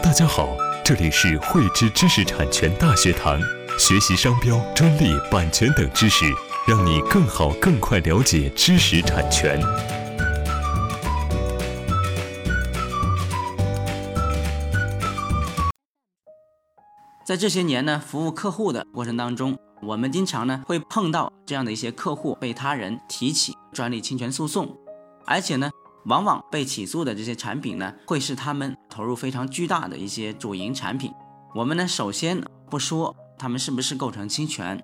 [0.00, 3.38] 大家好，这里是汇知知识产权大学堂，
[3.78, 6.24] 学习商标、专利、版权等知识，
[6.66, 9.60] 让你更好、更快了解知识产权。
[17.26, 24.74] 在这些年呢，服务客户的过程当中，我们经常呢会碰到这样的一些客户被他人提起专利侵权诉讼，
[25.26, 25.70] 而且呢。
[26.06, 31.10] 往往被起诉的这些产品呢，会是他们投入非常巨大的一些主营产品。
[31.54, 32.38] 我们呢，首先
[32.68, 34.78] 不说他们是不是构成侵权，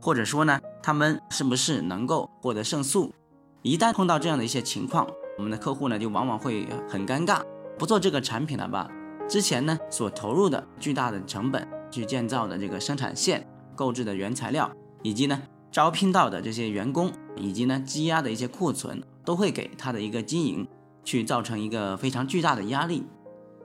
[0.00, 3.14] 或者说呢，他们是不是能够获得胜诉。
[3.62, 5.06] 一旦碰到这样的一些情况，
[5.38, 7.40] 我们的客户呢，就往往会很尴尬，
[7.78, 8.90] 不做这个产品了吧？
[9.28, 14.68] 之前呢，所投入的巨大的成本去建造的这个生产线、购置的原材料，
[15.02, 15.40] 以及呢，
[15.70, 19.00] 招聘到的这些员工，以及呢，积压的一些库存。
[19.24, 20.66] 都会给他的一个经营
[21.04, 23.06] 去造成一个非常巨大的压力，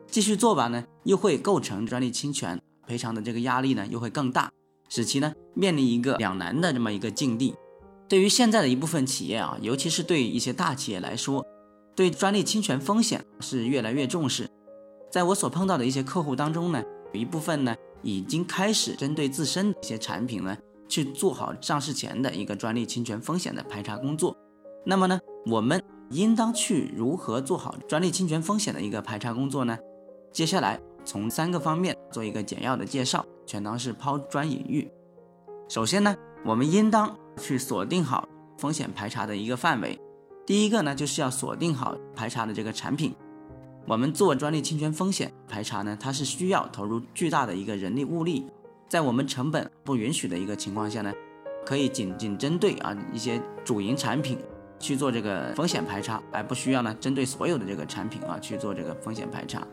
[0.10, 4.50] 继续做吧呢，又会构成专利侵权，赔偿的这个压力呢又会更大，
[4.90, 7.54] 使其呢面临一个两难的这么一个境地。
[8.08, 11.46] 对于现在的一部分企业啊，尤其是对一些大企业来说，
[11.96, 14.50] 对专利侵权风险是越来越重视。
[15.12, 16.82] 在我所碰到的一些客户当中呢，
[17.14, 24.36] 有一部分呢已经开始针对自身的一些产品呢去做好上市前的一个专利侵权风险的排查工作。
[24.86, 29.78] 那么呢，我们应当去如何做好专利侵权风险的一个排查工作呢？
[30.38, 34.88] 接下来从三个方面做一个简要的介绍，全当是抛砖引玉。
[35.68, 40.00] 首先呢，我们应当去锁定好风险排查的一个范围。
[40.46, 43.16] 第一个呢，就是要锁定好排查的这个产品。
[43.88, 48.46] 我们做专利侵权风险排查呢，它是需要投入巨大的一个人力物力，
[48.88, 51.12] 在我们成本不允许的一个情况下呢，
[51.66, 54.38] 可以仅仅针对啊一些主营产品。
[54.80, 59.66] 去做这个风险排查，而不需要呢针对所有的这个产品啊去做这个风险排查。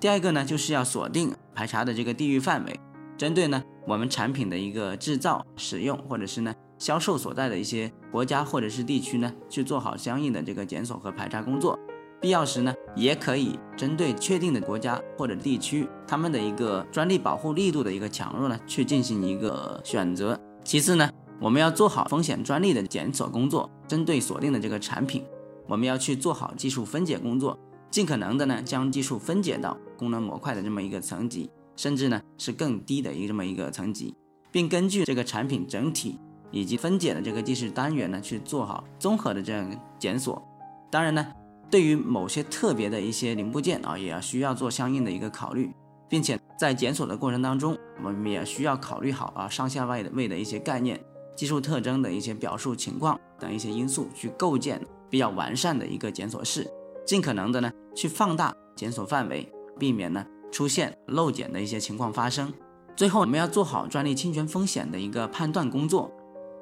[0.00, 2.80] 第二个呢，就是要锁定排查的这个地域范围，
[3.16, 11.78] 针对呢我们产品的一个制造、使用或者是呢销售所在的一些国家或者是地区呢，去做好相应的这个检索和排查工作。
[12.20, 20.38] 必要时呢，也可以针对确定的国家或者地区，他们的一个专利保护力度的一个强弱呢，去进行一个选择。
[20.64, 21.10] 其次呢。
[21.40, 25.24] 我们要做好风险专利的检索工作，针对锁定的这个产品，
[25.68, 27.56] 我们要去做好技术分解工作，
[27.90, 34.14] 尽可能的呢将技术分解到功能模块的这么一个层级，甚至呢是更低的一个这么一个层级，
[34.50, 36.18] 并根据这个产品整体
[36.50, 40.42] 以及分解的这个技术单元呢去做好综合的这样检索。
[40.90, 41.26] 当然呢，
[41.70, 45.70] 对于某些特别的一些零部件啊，也要需要做相应的一个考虑，
[46.08, 50.98] 并且在检索的过程当中，我们也需要考虑好啊上下外的位的一些概念。
[51.36, 56.68] 技术特征的一些表述情况等一些因素，去构建比较完善的一个检索式，
[57.08, 62.52] 尽可能的呢去放大检索范围，避免呢出现漏检的一些情况发生。
[62.94, 66.12] 最后，我们要做好专利侵权风险的一个判断工作，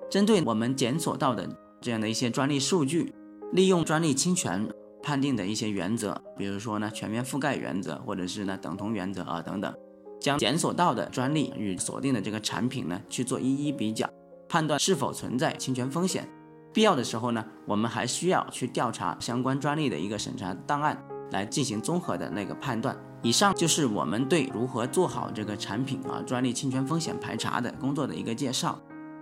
[0.08, 1.48] 针对我们检索到的
[1.80, 3.12] 这样的一些专利数据，
[3.52, 4.68] 利用专利侵权
[5.02, 9.74] 判定的一些原则，比如说呢全面覆盖原则，或者是呢等同原则啊等等，
[10.20, 14.08] 将检索到的专利与锁定的这个产品呢去做一一比较。
[14.48, 16.28] 判断是否存在侵权风险，
[16.76, 22.94] 必要的时候呢，我们还需要去调查相关专利的一个审查档案，来进行综合的那个判断。
[23.22, 28.78] 以上就是我们对如何做好这个产品啊专利侵权风险排查的工作的一个介绍。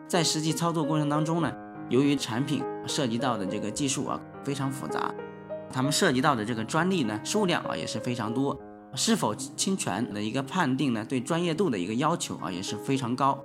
[0.08, 1.52] 在实际操作过程当中呢，
[1.90, 5.14] 由于产品涉及到的这个技术啊非常复杂，
[5.72, 8.58] 他们涉及到的这个专利呢数量啊也是非常多，
[8.96, 13.40] 是否侵权的一个判定呢，对专业度的一个要求啊也是非常高。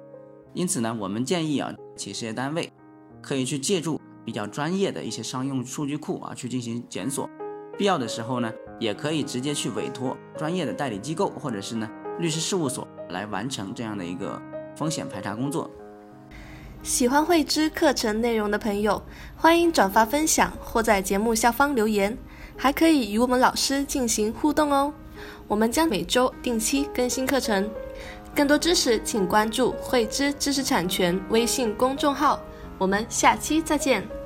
[0.56, 2.74] 因此呢，我们建议啊，企事业单位
[3.22, 7.30] 可以去借助比较专业的一些商用数据库啊，去进行检索。
[7.78, 14.42] 必要的时候呢，也可以直接去委托专业的代理机构或者是呢律师事务所来完成这样的一个
[14.76, 15.70] 风险排查工作。
[16.84, 19.02] 喜欢慧知课程内容的朋友，
[19.36, 22.18] 欢迎转发分享或在节目下方留言，
[22.58, 24.94] 还可以与我们老师进行互动哦。
[25.48, 27.70] 我们将每周定期更新课程。
[28.36, 32.40] 更多知识，请关注“慧知知识产权”微信公众号。
[32.80, 34.19] 我们下期再见。